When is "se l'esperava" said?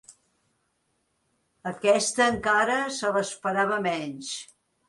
2.99-3.81